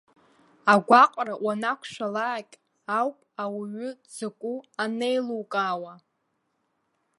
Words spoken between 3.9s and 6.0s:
дзакәу анеилукаауа.